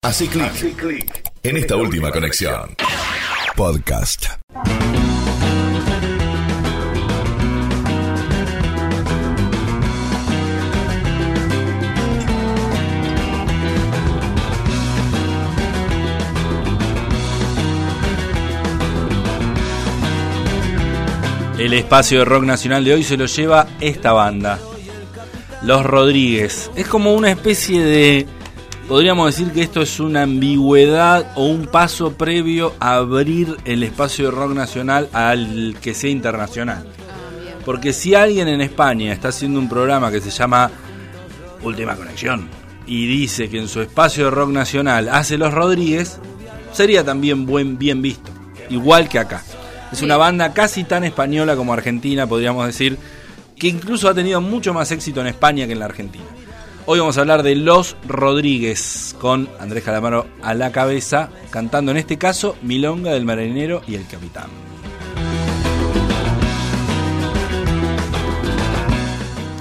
Así 0.00 0.28
clic 0.28 1.28
en 1.42 1.56
esta 1.56 1.74
última 1.74 2.12
conexión. 2.12 2.76
Podcast. 3.56 4.26
El 21.58 21.74
espacio 21.74 22.20
de 22.20 22.24
rock 22.24 22.44
nacional 22.44 22.84
de 22.84 22.94
hoy 22.94 23.02
se 23.02 23.16
lo 23.16 23.26
lleva 23.26 23.66
esta 23.80 24.12
banda, 24.12 24.60
Los 25.62 25.84
Rodríguez. 25.84 26.70
Es 26.76 26.86
como 26.86 27.14
una 27.14 27.32
especie 27.32 27.82
de 27.82 28.37
podríamos 28.88 29.26
decir 29.26 29.52
que 29.52 29.62
esto 29.62 29.82
es 29.82 30.00
una 30.00 30.22
ambigüedad 30.22 31.32
o 31.34 31.44
un 31.44 31.66
paso 31.66 32.14
previo 32.14 32.74
a 32.80 32.94
abrir 32.94 33.56
el 33.66 33.82
espacio 33.82 34.24
de 34.24 34.30
rock 34.30 34.54
nacional 34.54 35.10
al 35.12 35.76
que 35.80 35.92
sea 35.92 36.10
internacional. 36.10 36.86
Porque 37.66 37.92
si 37.92 38.14
alguien 38.14 38.48
en 38.48 38.62
España 38.62 39.12
está 39.12 39.28
haciendo 39.28 39.60
un 39.60 39.68
programa 39.68 40.10
que 40.10 40.22
se 40.22 40.30
llama 40.30 40.70
Última 41.62 41.96
Conexión 41.96 42.48
y 42.86 43.06
dice 43.06 43.50
que 43.50 43.58
en 43.58 43.68
su 43.68 43.82
espacio 43.82 44.24
de 44.24 44.30
rock 44.30 44.50
nacional 44.50 45.10
hace 45.10 45.36
los 45.36 45.52
Rodríguez, 45.52 46.18
sería 46.72 47.04
también 47.04 47.44
buen, 47.44 47.76
bien 47.76 48.00
visto, 48.00 48.30
igual 48.70 49.06
que 49.10 49.18
acá. 49.18 49.44
Es 49.92 50.00
una 50.00 50.16
banda 50.16 50.54
casi 50.54 50.84
tan 50.84 51.04
española 51.04 51.56
como 51.56 51.74
argentina, 51.74 52.26
podríamos 52.26 52.66
decir, 52.66 52.96
que 53.54 53.68
incluso 53.68 54.08
ha 54.08 54.14
tenido 54.14 54.40
mucho 54.40 54.72
más 54.72 54.90
éxito 54.92 55.20
en 55.20 55.26
España 55.26 55.66
que 55.66 55.72
en 55.72 55.78
la 55.78 55.86
Argentina. 55.86 56.24
Hoy 56.90 57.00
vamos 57.00 57.18
a 57.18 57.20
hablar 57.20 57.42
de 57.42 57.54
Los 57.54 57.98
Rodríguez 58.06 59.14
con 59.20 59.46
Andrés 59.60 59.84
Calamaro 59.84 60.26
a 60.40 60.54
la 60.54 60.72
cabeza, 60.72 61.28
cantando 61.50 61.90
en 61.90 61.98
este 61.98 62.16
caso 62.16 62.56
Milonga 62.62 63.12
del 63.12 63.26
Marinero 63.26 63.82
y 63.86 63.94
el 63.94 64.06
Capitán. 64.06 64.48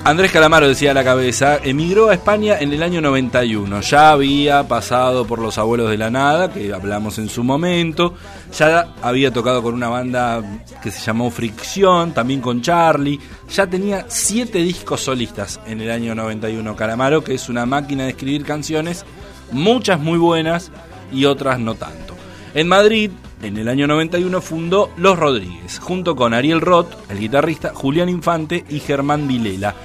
Andrés 0.08 0.32
Calamaro 0.32 0.70
decía 0.70 0.92
a 0.92 0.94
la 0.94 1.04
cabeza, 1.04 1.60
emigró 1.62 2.08
a 2.08 2.14
España 2.14 2.60
en 2.62 2.72
el 2.72 2.82
año 2.82 3.02
91, 3.02 3.82
ya 3.82 4.12
había 4.12 4.66
pasado 4.66 5.28
por 5.28 5.40
Los 5.40 5.58
Abuelos 5.58 5.90
de 5.90 5.98
la 5.98 6.10
Nada, 6.10 6.50
que 6.50 6.74
hablamos 6.74 7.18
en 7.18 7.28
su 7.28 7.44
momento, 7.44 8.14
ya 8.58 8.94
había 9.02 9.34
tocado 9.34 9.62
con 9.62 9.74
una 9.74 9.90
banda 9.90 10.62
que 10.82 10.92
se 10.92 11.02
llamó 11.02 11.30
Fricción, 11.30 12.14
también 12.14 12.40
con 12.40 12.62
Charlie, 12.62 13.20
ya 13.50 13.68
tenía 13.68 14.06
siete 14.08 14.60
discos 14.60 15.02
solistas 15.02 15.60
en 15.68 15.82
el 15.82 15.92
año 15.92 16.16
91 16.16 16.74
Calamaro, 16.78 17.22
que 17.22 17.34
es 17.34 17.50
una 17.50 17.66
máquina 17.66 18.06
de 18.06 18.12
escribir 18.12 18.46
canciones, 18.46 19.04
muchas 19.52 20.00
muy 20.00 20.18
buenas 20.18 20.72
y 21.12 21.26
otras 21.26 21.60
no 21.60 21.76
tanto. 21.76 22.16
En 22.54 22.70
Madrid, 22.70 23.12
en 23.44 23.58
el 23.58 23.68
año 23.68 23.88
91 23.88 24.40
fundó 24.40 24.90
Los 24.96 25.20
Rodríguez, 25.20 25.80
junto 25.80 26.16
con 26.16 26.34
Ariel 26.34 26.62
Roth, 26.62 26.94
el 27.10 27.20
guitarrista, 27.20 27.74
Julián 27.74 28.08
Infante 28.08 28.64
y 28.70 28.80
Germán 28.80 29.28
Vilela 29.28 29.76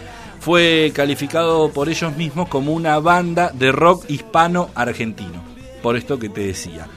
fue 0.43 0.91
calificado 0.93 1.71
por 1.71 1.89
ellos 1.89 2.17
mismos 2.17 2.49
como 2.49 2.73
una 2.73 2.99
banda 2.99 3.53
de 3.55 3.71
rock 3.71 4.07
hispano-argentino, 4.09 5.41
por 5.85 5.97
esto 5.97 6.19
que 6.19 6.29
te 6.29 6.41
decía. 6.41 6.89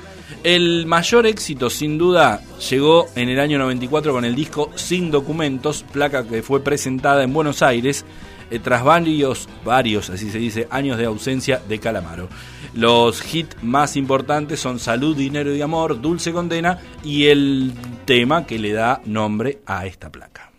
El 0.44 0.88
mayor 0.88 1.28
éxito, 1.28 1.70
sin 1.70 2.00
duda, 2.00 2.42
llegó 2.72 3.06
en 3.16 3.30
el 3.30 3.40
año 3.40 3.60
94 3.60 4.14
con 4.14 4.26
el 4.26 4.34
disco 4.34 4.72
Sin 4.74 5.12
Documentos, 5.12 5.86
placa 5.94 6.24
que 6.24 6.42
fue 6.42 6.64
presentada 6.64 7.22
en 7.22 7.34
Buenos 7.34 7.62
Aires 7.62 8.04
eh, 8.50 8.58
tras 8.58 8.84
varios, 8.84 9.48
varios, 9.64 10.10
así 10.10 10.32
se 10.32 10.40
dice, 10.40 10.68
años 10.72 10.98
de 10.98 11.06
ausencia 11.06 11.62
de 11.70 11.78
Calamaro. 11.78 12.28
Los 12.74 13.32
hits 13.32 13.58
más 13.62 13.96
importantes 13.96 14.60
son 14.60 14.80
Salud, 14.80 15.16
Dinero 15.16 15.54
y 15.54 15.62
Amor, 15.62 16.02
Dulce 16.02 16.34
Condena 16.34 16.80
y 17.04 17.28
el 17.28 17.74
tema 18.06 18.48
que 18.48 18.58
le 18.58 18.74
da 18.74 19.04
nombre 19.06 19.60
a 19.68 19.86
esta 19.86 20.12
placa. 20.12 20.55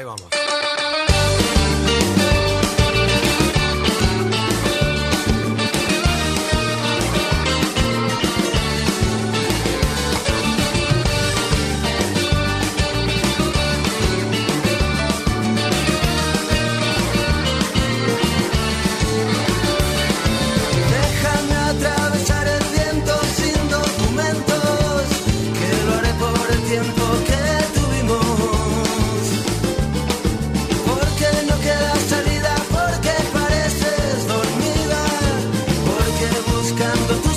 Ahí 0.00 0.04
vamos. 0.06 0.29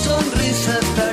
sonrisa 0.03 0.79
tan 0.95 1.12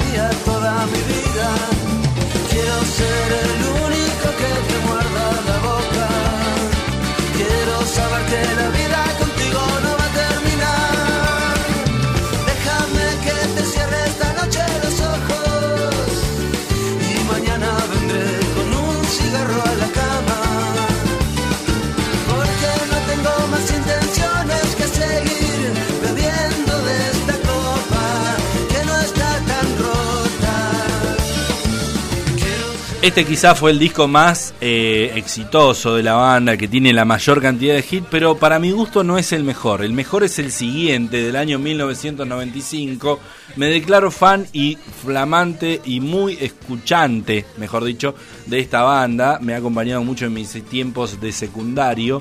Este 33.02 33.24
quizá 33.24 33.54
fue 33.54 33.70
el 33.70 33.78
disco 33.78 34.08
más 34.08 34.52
eh, 34.60 35.12
exitoso 35.14 35.96
de 35.96 36.02
la 36.02 36.16
banda, 36.16 36.58
que 36.58 36.68
tiene 36.68 36.92
la 36.92 37.06
mayor 37.06 37.40
cantidad 37.40 37.72
de 37.72 37.84
hits, 37.90 38.06
pero 38.10 38.36
para 38.36 38.58
mi 38.58 38.72
gusto 38.72 39.02
no 39.02 39.16
es 39.16 39.32
el 39.32 39.42
mejor. 39.42 39.82
El 39.82 39.94
mejor 39.94 40.22
es 40.22 40.38
el 40.38 40.52
siguiente, 40.52 41.22
del 41.22 41.36
año 41.36 41.58
1995. 41.58 43.18
Me 43.56 43.68
declaro 43.68 44.10
fan 44.10 44.46
y 44.52 44.76
flamante 45.02 45.80
y 45.82 46.00
muy 46.00 46.36
escuchante, 46.42 47.46
mejor 47.56 47.84
dicho, 47.84 48.14
de 48.44 48.58
esta 48.58 48.82
banda. 48.82 49.38
Me 49.40 49.54
ha 49.54 49.56
acompañado 49.56 50.04
mucho 50.04 50.26
en 50.26 50.34
mis 50.34 50.52
tiempos 50.64 51.22
de 51.22 51.32
secundario. 51.32 52.20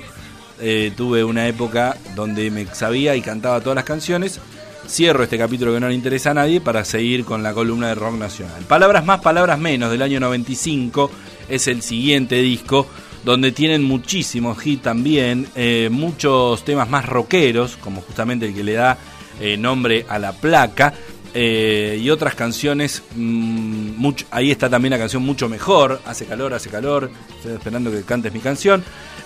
Eh, 0.60 0.92
tuve 0.96 1.22
una 1.24 1.46
época 1.46 1.98
donde 2.16 2.50
me 2.50 2.64
sabía 2.74 3.14
y 3.16 3.20
cantaba 3.20 3.60
todas 3.60 3.76
las 3.76 3.84
canciones 3.84 4.40
cierro 4.86 5.22
este 5.22 5.38
capítulo 5.38 5.72
que 5.72 5.80
no 5.80 5.88
le 5.88 5.94
interesa 5.94 6.30
a 6.30 6.34
nadie 6.34 6.60
para 6.60 6.84
seguir 6.84 7.24
con 7.24 7.42
la 7.42 7.52
columna 7.52 7.88
de 7.88 7.94
rock 7.94 8.14
nacional. 8.14 8.62
Palabras 8.64 9.04
más, 9.04 9.20
palabras 9.20 9.58
menos 9.58 9.90
del 9.90 10.02
año 10.02 10.20
95 10.20 11.10
es 11.48 11.66
el 11.68 11.82
siguiente 11.82 12.36
disco 12.36 12.86
donde 13.24 13.52
tienen 13.52 13.82
muchísimos 13.82 14.64
hits 14.64 14.82
también, 14.82 15.46
eh, 15.54 15.88
muchos 15.90 16.64
temas 16.64 16.88
más 16.88 17.06
rockeros, 17.06 17.76
como 17.76 18.00
justamente 18.00 18.46
el 18.46 18.54
que 18.54 18.64
le 18.64 18.74
da 18.74 18.96
eh, 19.40 19.56
nombre 19.56 20.06
a 20.08 20.18
la 20.18 20.32
placa, 20.32 20.94
eh, 21.32 21.98
y 22.02 22.10
otras 22.10 22.34
canciones, 22.34 23.02
mm, 23.14 24.08
ahí 24.30 24.50
está 24.50 24.68
también 24.68 24.90
la 24.90 24.98
canción 24.98 25.22
Mucho 25.22 25.48
Mejor, 25.48 26.00
Hace 26.04 26.26
calor, 26.26 26.54
hace 26.54 26.70
calor, 26.70 27.10
estoy 27.36 27.52
esperando 27.52 27.90
que 27.90 28.02
cantes 28.02 28.32
mi 28.32 28.40
canción, 28.40 28.82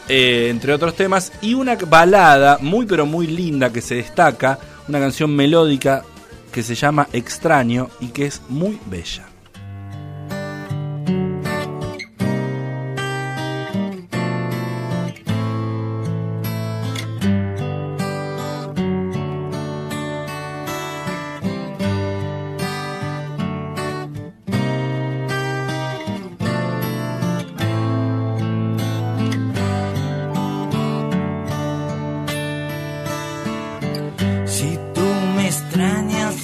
entre 0.06 0.74
otros 0.74 0.94
temas, 0.96 1.32
y 1.40 1.54
una 1.54 1.76
balada 1.76 2.58
muy 2.60 2.84
pero 2.84 3.06
muy 3.06 3.26
linda 3.26 3.72
que 3.72 3.80
se 3.80 3.94
destaca, 3.94 4.58
una 4.88 5.00
canción 5.00 5.34
melódica 5.34 6.04
que 6.52 6.62
se 6.62 6.74
llama 6.74 7.08
Extraño 7.12 7.90
y 8.00 8.08
que 8.08 8.26
es 8.26 8.42
muy 8.48 8.78
bella. 8.86 9.33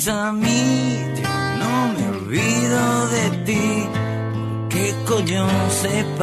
a 0.09 0.33
mí, 0.33 1.05
yo 1.23 1.29
no 1.59 1.93
me 1.93 2.09
olvido 2.09 3.09
de 3.09 3.31
ti, 3.45 3.87
qué 4.71 4.95
coño 5.07 5.47
separarnos. 5.69 6.17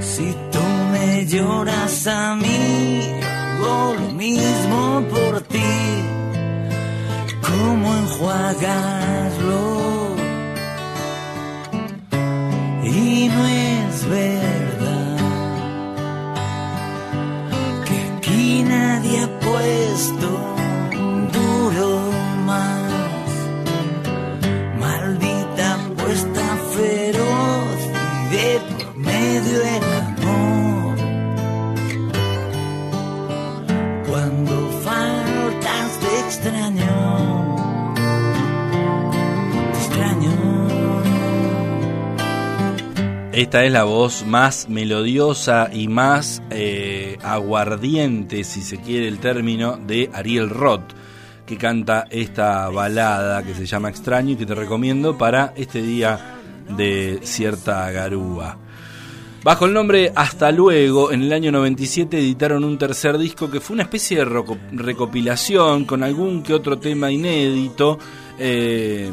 Si 0.00 0.34
tú 0.52 0.62
me 0.92 1.26
lloras 1.26 2.06
a 2.06 2.34
mí, 2.36 3.02
yo 3.20 3.26
hago 3.26 3.94
lo 3.94 4.08
mismo 4.14 5.02
por 5.10 5.42
ti, 5.42 5.74
¿cómo 7.42 7.94
enjuagar? 7.96 9.07
estou. 20.10 20.57
Esta 43.32 43.64
es 43.64 43.70
la 43.70 43.84
voz 43.84 44.24
más 44.26 44.70
melodiosa 44.70 45.68
y 45.70 45.86
más 45.86 46.42
eh, 46.50 47.18
aguardiente, 47.22 48.42
si 48.42 48.62
se 48.62 48.78
quiere 48.78 49.06
el 49.06 49.18
término, 49.18 49.76
de 49.76 50.10
Ariel 50.14 50.48
Roth, 50.48 50.94
que 51.44 51.58
canta 51.58 52.06
esta 52.10 52.70
balada 52.70 53.42
que 53.42 53.54
se 53.54 53.66
llama 53.66 53.90
Extraño 53.90 54.32
y 54.32 54.36
que 54.36 54.46
te 54.46 54.54
recomiendo 54.54 55.18
para 55.18 55.52
este 55.56 55.82
día 55.82 56.36
de 56.74 57.20
cierta 57.22 57.90
garúa. 57.90 58.56
Bajo 59.44 59.66
el 59.66 59.74
nombre 59.74 60.10
Hasta 60.16 60.50
Luego, 60.50 61.12
en 61.12 61.22
el 61.22 61.32
año 61.32 61.52
97 61.52 62.18
editaron 62.18 62.64
un 62.64 62.78
tercer 62.78 63.18
disco 63.18 63.50
que 63.50 63.60
fue 63.60 63.74
una 63.74 63.84
especie 63.84 64.24
de 64.24 64.44
recopilación 64.72 65.84
con 65.84 66.02
algún 66.02 66.42
que 66.42 66.54
otro 66.54 66.78
tema 66.78 67.10
inédito. 67.10 67.98
eh, 68.38 69.10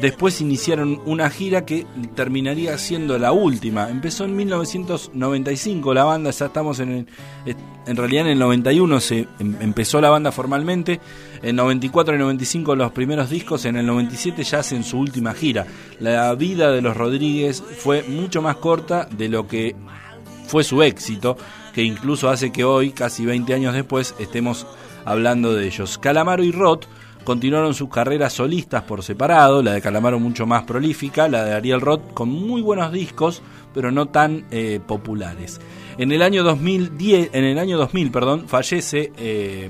después 0.00 0.40
iniciaron 0.40 1.00
una 1.06 1.30
gira 1.30 1.64
que 1.64 1.86
terminaría 2.14 2.76
siendo 2.78 3.18
la 3.18 3.32
última. 3.32 3.88
Empezó 3.90 4.24
en 4.24 4.36
1995 4.36 5.94
la 5.94 6.04
banda, 6.04 6.30
ya 6.30 6.46
estamos 6.46 6.80
en 6.80 6.90
el, 6.92 7.56
en 7.86 7.96
realidad 7.96 8.22
en 8.26 8.32
el 8.32 8.38
91 8.38 9.00
se 9.00 9.26
em- 9.38 9.56
empezó 9.60 10.00
la 10.00 10.10
banda 10.10 10.32
formalmente, 10.32 11.00
en 11.42 11.56
94 11.56 12.14
y 12.14 12.18
95 12.18 12.76
los 12.76 12.92
primeros 12.92 13.30
discos, 13.30 13.64
en 13.64 13.76
el 13.76 13.86
97 13.86 14.42
ya 14.44 14.58
hacen 14.60 14.84
su 14.84 14.98
última 14.98 15.32
gira. 15.34 15.66
La 16.00 16.34
vida 16.34 16.70
de 16.72 16.82
los 16.82 16.96
Rodríguez 16.96 17.62
fue 17.78 18.02
mucho 18.02 18.42
más 18.42 18.56
corta 18.56 19.08
de 19.10 19.28
lo 19.28 19.46
que 19.46 19.76
fue 20.46 20.64
su 20.64 20.82
éxito, 20.82 21.36
que 21.74 21.82
incluso 21.82 22.28
hace 22.30 22.52
que 22.52 22.64
hoy, 22.64 22.90
casi 22.90 23.26
20 23.26 23.52
años 23.54 23.74
después, 23.74 24.14
estemos 24.18 24.66
hablando 25.04 25.54
de 25.54 25.66
ellos. 25.66 25.98
Calamaro 25.98 26.42
y 26.42 26.52
Roth 26.52 26.84
continuaron 27.26 27.74
sus 27.74 27.90
carreras 27.90 28.32
solistas 28.32 28.84
por 28.84 29.02
separado, 29.02 29.62
la 29.62 29.72
de 29.72 29.82
Calamaro 29.82 30.18
mucho 30.18 30.46
más 30.46 30.62
prolífica, 30.62 31.28
la 31.28 31.44
de 31.44 31.54
Ariel 31.54 31.80
Roth 31.82 32.14
con 32.14 32.30
muy 32.30 32.62
buenos 32.62 32.92
discos, 32.92 33.42
pero 33.74 33.90
no 33.90 34.06
tan 34.06 34.46
eh, 34.50 34.80
populares. 34.86 35.60
En 35.98 36.12
el 36.12 36.22
año 36.22 36.44
2010, 36.44 37.30
en 37.32 37.44
el 37.44 37.58
año 37.58 37.76
2000, 37.78 38.10
perdón, 38.12 38.48
fallece 38.48 39.12
eh, 39.18 39.68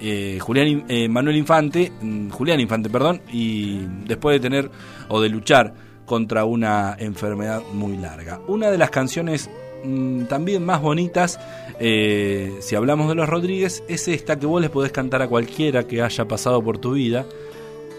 eh, 0.00 0.38
Julián 0.40 0.84
eh, 0.88 1.08
Manuel 1.08 1.36
Infante, 1.36 1.92
mm, 2.00 2.30
Julián 2.30 2.58
Infante, 2.58 2.88
perdón, 2.88 3.22
y 3.30 3.80
después 4.06 4.34
de 4.34 4.40
tener 4.40 4.70
o 5.08 5.20
de 5.20 5.28
luchar 5.28 5.74
contra 6.06 6.44
una 6.44 6.96
enfermedad 6.98 7.62
muy 7.72 7.98
larga. 7.98 8.40
Una 8.48 8.70
de 8.70 8.78
las 8.78 8.90
canciones 8.90 9.50
mm, 9.84 10.24
también 10.24 10.64
más 10.64 10.80
bonitas, 10.80 11.38
eh, 11.78 12.56
si 12.60 12.74
hablamos 12.76 13.08
de 13.08 13.14
los 13.14 13.28
Rodríguez, 13.28 13.82
es 13.88 14.08
esta 14.08 14.38
que 14.38 14.46
vos 14.46 14.60
les 14.60 14.70
podés 14.70 14.92
cantar 14.92 15.22
a 15.22 15.28
cualquiera 15.28 15.86
que 15.86 16.02
haya 16.02 16.26
pasado 16.26 16.62
por 16.62 16.78
tu 16.78 16.92
vida 16.92 17.26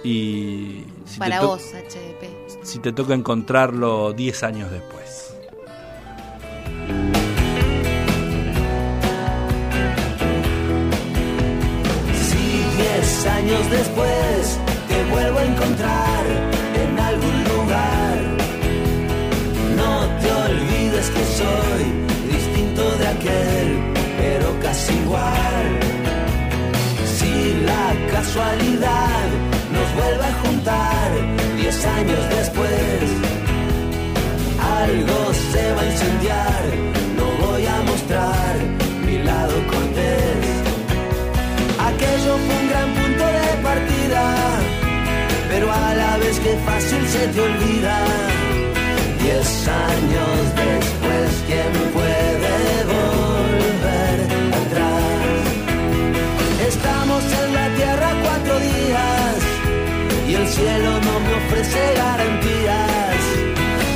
y 0.04 0.84
si 1.06 1.20
Para 1.20 1.40
te 1.40 1.46
vos, 1.46 1.62
HDP. 1.74 2.64
si 2.66 2.80
te 2.80 2.92
toca 2.92 3.14
encontrarlo 3.14 4.12
10 4.14 4.44
años 4.44 4.72
después. 4.72 5.34
Si 12.14 12.78
diez 12.78 13.26
años 13.28 13.70
después 13.72 14.60
nos 28.84 29.96
vuelve 29.96 30.26
a 30.26 30.34
juntar 30.44 31.12
diez 31.58 31.86
años 31.86 32.30
después, 32.38 33.04
algo 34.82 35.34
se 35.52 35.74
va 35.74 35.82
a 35.82 35.86
incendiar, 35.86 36.62
no 37.18 37.48
voy 37.48 37.66
a 37.66 37.82
mostrar 37.84 38.56
mi 39.06 39.18
lado 39.20 39.54
cortés. 39.68 40.46
Aquello 41.90 42.38
fue 42.46 42.56
un 42.62 42.70
gran 42.70 42.90
punto 42.94 43.26
de 43.40 43.50
partida, 43.64 44.24
pero 45.50 45.72
a 45.72 45.94
la 45.96 46.18
vez 46.18 46.40
que 46.40 46.54
fácil 46.66 47.08
se 47.08 47.28
te 47.28 47.42
olvida. 47.42 47.98
Diez 49.22 49.68
años 49.68 50.53
ofrece 61.64 61.94
garantías. 61.96 63.24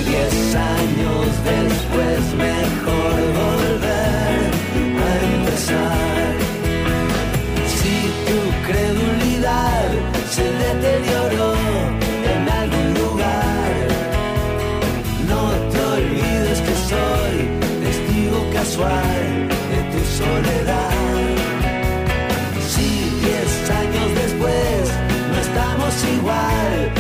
Diez 0.06 0.56
años 0.56 1.28
después, 1.44 2.20
mejor 2.36 3.16
volver 3.44 4.40
a 5.04 5.14
empezar. 5.36 6.36
Si 7.78 7.96
tu 8.28 8.40
credulidad 8.68 9.86
se 10.30 10.44
deterioró 10.44 11.54
en 12.34 12.50
algún 12.50 12.94
lugar, 13.02 13.76
no 15.28 15.42
te 15.72 15.80
olvides 15.98 16.60
que 16.62 16.76
soy 16.92 17.36
testigo 17.84 18.40
casual 18.54 19.48
de 19.72 19.80
tu 19.92 20.02
soledad. 20.20 20.92
Si 22.70 22.88
diez 23.22 23.70
años 23.70 24.10
después 24.22 24.84
no 25.32 25.38
estamos 25.42 25.94
igual, 26.18 26.97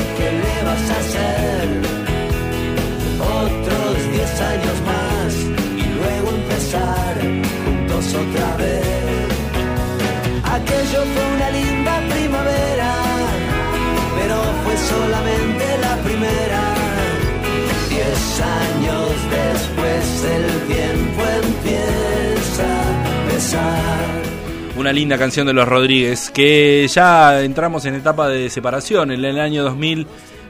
Una 24.78 24.94
linda 24.94 25.18
canción 25.18 25.48
de 25.48 25.54
los 25.54 25.68
Rodríguez, 25.68 26.30
que 26.30 26.88
ya 26.88 27.42
entramos 27.42 27.84
en 27.86 27.96
etapa 27.96 28.30
de 28.30 28.48
separación 28.52 29.12
en 29.12 29.26
el 29.26 29.40
año 29.40 29.64
2000, 29.64 30.06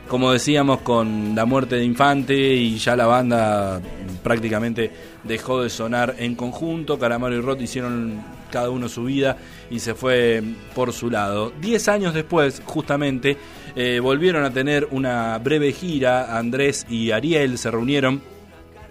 como 0.09 0.33
decíamos, 0.33 0.81
con 0.81 1.33
la 1.33 1.45
muerte 1.45 1.77
de 1.77 1.85
Infante 1.85 2.35
y 2.35 2.77
ya 2.77 2.97
la 2.97 3.05
banda 3.05 3.79
prácticamente 4.23 4.91
dejó 5.23 5.63
de 5.63 5.69
sonar 5.69 6.15
en 6.19 6.35
conjunto. 6.35 6.99
Calamaro 6.99 7.35
y 7.35 7.39
Roth 7.39 7.61
hicieron 7.61 8.21
cada 8.51 8.69
uno 8.69 8.89
su 8.89 9.05
vida 9.05 9.37
y 9.69 9.79
se 9.79 9.95
fue 9.95 10.43
por 10.75 10.91
su 10.91 11.09
lado. 11.09 11.53
Diez 11.61 11.87
años 11.87 12.13
después, 12.13 12.61
justamente, 12.65 13.37
eh, 13.77 14.01
volvieron 14.01 14.43
a 14.43 14.51
tener 14.51 14.89
una 14.91 15.37
breve 15.37 15.71
gira. 15.71 16.37
Andrés 16.37 16.85
y 16.89 17.11
Ariel 17.11 17.57
se 17.57 17.71
reunieron 17.71 18.21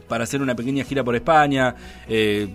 para 0.08 0.24
hacer 0.24 0.40
una 0.40 0.54
pequeña 0.54 0.84
gira 0.84 1.04
por 1.04 1.14
España, 1.14 1.74
eh, 2.08 2.48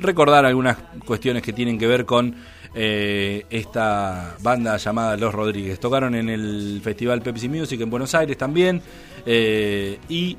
recordar 0.00 0.44
algunas 0.44 0.76
cuestiones 1.04 1.42
que 1.42 1.52
tienen 1.52 1.78
que 1.78 1.86
ver 1.86 2.04
con 2.04 2.34
eh, 2.74 3.44
esta 3.50 4.36
banda 4.40 4.76
llamada 4.76 5.16
Los 5.16 5.34
Rodríguez. 5.34 5.80
Tocaron 5.80 6.14
en 6.14 6.28
el 6.28 6.80
Festival 6.82 7.22
Pepsi 7.22 7.48
Music 7.48 7.80
en 7.80 7.90
Buenos 7.90 8.14
Aires 8.14 8.36
también 8.36 8.82
eh, 9.24 9.98
y 10.08 10.36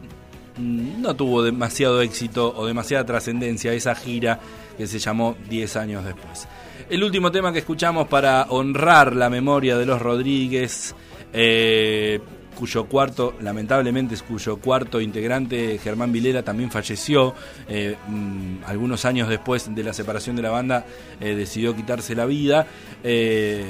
mm, 0.58 1.02
no 1.02 1.16
tuvo 1.16 1.44
demasiado 1.44 2.02
éxito 2.02 2.54
o 2.56 2.66
demasiada 2.66 3.06
trascendencia 3.06 3.74
esa 3.74 3.96
gira 3.96 4.40
que 4.78 4.88
se 4.88 5.00
llamó 5.00 5.36
10 5.50 5.76
años 5.76 6.06
después. 6.06 6.48
El 6.90 7.04
último 7.04 7.32
tema 7.32 7.52
que 7.52 7.60
escuchamos 7.60 8.08
para 8.08 8.44
honrar 8.50 9.16
la 9.16 9.30
memoria 9.30 9.78
de 9.78 9.86
los 9.86 10.02
Rodríguez 10.02 10.96
eh, 11.34 12.20
cuyo 12.56 12.86
cuarto, 12.86 13.36
lamentablemente, 13.42 14.16
es 14.16 14.24
cuyo 14.24 14.58
cuarto 14.58 15.00
integrante, 15.02 15.78
Germán 15.78 16.12
Vilera, 16.12 16.44
también 16.44 16.72
falleció. 16.72 17.34
eh, 17.68 17.96
mm, 18.08 18.64
algunos 18.66 19.06
años 19.06 19.30
después 19.30 19.74
de 19.74 19.84
la 19.84 19.94
separación 19.94 20.36
de 20.36 20.42
la 20.42 20.50
banda, 20.50 20.86
eh, 21.20 21.36
decidió 21.36 21.76
quitarse 21.76 22.16
la 22.16 22.26
vida. 22.26 22.68
Eh, 23.04 23.64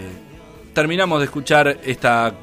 terminamos 0.73 1.19
de 1.19 1.25
escuchar 1.25 1.79
esta, 1.83 2.33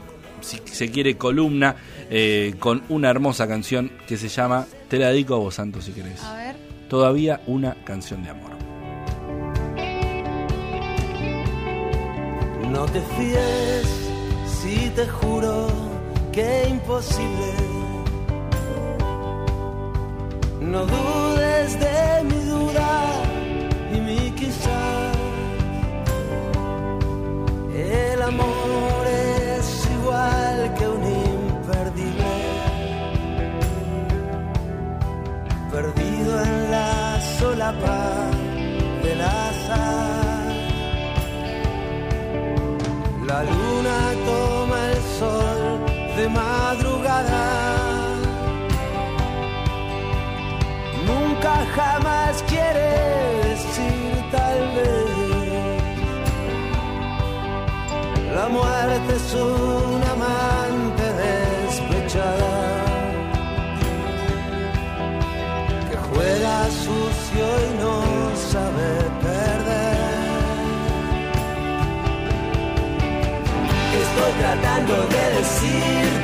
si 0.40 0.60
se 0.64 0.90
quiere, 0.90 1.16
columna 1.16 1.76
eh, 2.10 2.54
con 2.58 2.82
una 2.88 3.10
hermosa 3.10 3.48
canción 3.48 3.90
que 4.06 4.16
se 4.16 4.28
llama 4.28 4.66
Te 4.88 4.98
la 4.98 5.08
dedico 5.08 5.34
a 5.34 5.38
vos, 5.38 5.54
Santo, 5.54 5.80
si 5.80 5.92
querés. 5.92 6.22
A 6.22 6.36
ver. 6.36 6.56
Todavía 6.88 7.40
una 7.46 7.74
canción 7.84 8.22
de 8.22 8.30
amor. 8.30 8.52
No 12.70 12.84
te 12.86 13.00
fíes 13.00 13.86
si 14.60 14.90
te 14.90 15.06
juro 15.06 15.85
que 16.36 16.68
imposible. 16.68 17.50
No 20.60 20.84
dudes 20.84 21.80
de 21.80 22.24
mi 22.28 22.40
duda 22.50 22.75
jamás 51.74 52.42
quiere 52.48 52.88
decir 53.44 54.12
tal 54.30 54.58
vez. 54.76 55.16
La 58.34 58.48
muerte 58.48 59.14
es 59.14 59.34
un 59.34 60.02
amante 60.14 61.04
despechada 61.24 62.54
que 65.88 65.96
juega 66.08 66.54
sucio 66.84 67.46
y 67.66 67.70
no 67.82 67.96
sabe 68.52 68.88
perder. 69.22 69.96
Estoy 74.02 74.32
tratando 74.40 74.94
de 75.14 75.24
decirte 75.38 76.15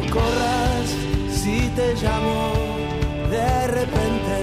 No 0.00 0.04
corras 0.10 0.88
si 1.28 1.58
te 1.74 1.92
llamo 1.94 2.52
de 3.30 3.66
repente. 3.66 4.36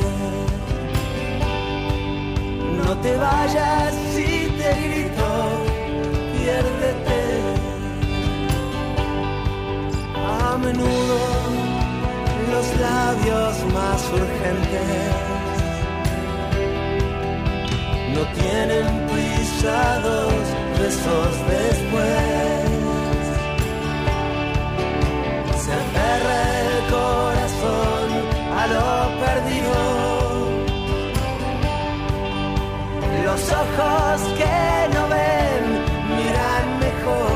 No 2.77 2.97
te 2.97 3.15
vayas 3.15 3.93
si 4.13 4.51
te 4.59 4.69
grito, 4.83 5.29
piérdete. 6.33 7.21
A 10.27 10.57
menudo 10.57 11.19
los 12.51 12.67
labios 12.81 13.55
más 13.73 14.01
urgentes 14.11 15.15
no 18.13 18.23
tienen 18.41 19.07
prisa 19.07 19.99
dos 20.03 20.33
besos 20.79 21.31
después. 21.47 22.24
Ojos 33.77 34.21
que 34.37 34.89
no 34.93 35.07
ven 35.09 35.63
miran 36.17 36.65
mejor. 36.79 37.31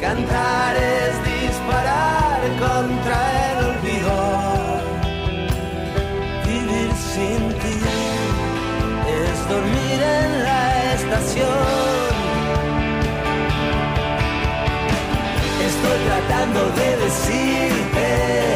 Cantar 0.00 0.76
es 0.76 1.14
disparar 1.24 2.40
contra 2.58 3.18
el 3.50 3.58
olvido. 3.70 4.16
Vivir 6.46 6.90
sin 7.14 7.42
ti 7.62 7.78
es 9.22 9.48
dormir 9.48 10.00
en 10.18 10.44
la 10.44 10.94
estación. 10.94 12.10
Estoy 15.68 15.98
tratando 16.08 16.60
de 16.78 16.96
decirte 17.04 18.49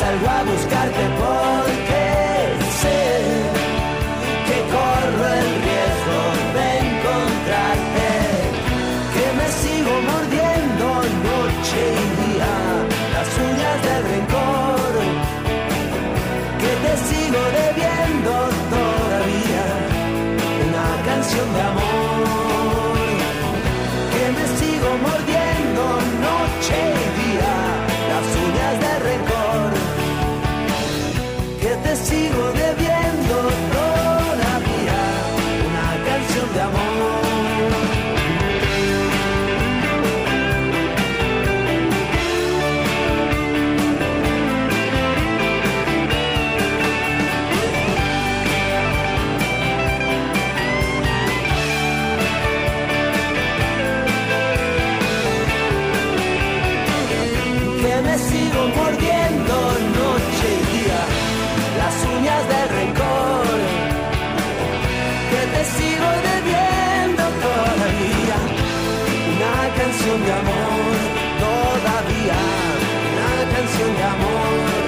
salgo 0.00 0.28
a 0.28 0.42
buscarte 0.50 1.04
porque 1.22 2.04
sé 2.80 3.00
que 4.46 4.58
corro 4.74 5.26
el 5.40 5.48
riesgo 5.66 6.20
de 6.56 6.66
encontrarte, 6.88 8.08
que 9.14 9.26
me 9.38 9.46
sigo 9.60 9.92
mordiendo 10.10 10.86
noche 11.28 11.80
y 12.02 12.08
día 12.20 12.52
las 13.14 13.28
uñas 13.48 13.76
del 13.86 14.02
rencor, 14.12 14.92
que 16.62 16.72
te 16.82 16.92
sigo 17.08 17.42
debiendo 17.60 18.32
todavía. 18.74 19.66
Una 20.66 20.88
canción 21.08 21.46
de 21.56 21.60
amor, 21.70 21.89
canción 69.76 70.24
de 70.24 70.32
amor, 70.32 70.96
todavía 71.38 72.38
una 73.12 73.56
canción 73.56 73.96
de 73.96 74.02
amor. 74.04 74.79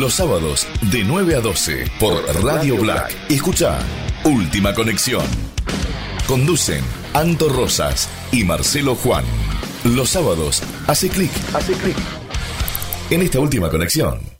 Los 0.00 0.14
sábados 0.14 0.66
de 0.90 1.04
9 1.04 1.36
a 1.36 1.40
12 1.40 1.84
por 2.00 2.14
Radio 2.42 2.76
Black. 2.76 3.14
Escucha 3.28 3.78
Última 4.24 4.74
Conexión. 4.74 5.24
Conducen 6.26 6.82
Anto 7.12 7.48
Rosas 7.48 8.08
y 8.32 8.42
Marcelo 8.42 8.96
Juan. 8.96 9.24
Los 9.84 10.10
sábados 10.10 10.64
hace 10.88 11.08
clic, 11.08 11.30
hace 11.54 11.74
clic 11.74 11.96
en 13.10 13.22
esta 13.22 13.38
última 13.38 13.70
conexión. 13.70 14.33